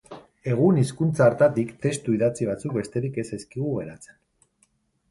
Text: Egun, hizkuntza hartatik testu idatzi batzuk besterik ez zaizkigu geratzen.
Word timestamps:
Egun, 0.53 0.79
hizkuntza 0.83 1.27
hartatik 1.27 1.75
testu 1.85 2.17
idatzi 2.17 2.49
batzuk 2.51 2.77
besterik 2.81 3.21
ez 3.25 3.29
zaizkigu 3.31 3.79
geratzen. 3.79 4.21